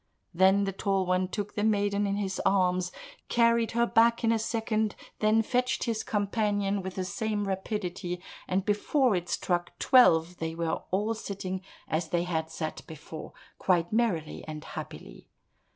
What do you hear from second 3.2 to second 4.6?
carried her back in a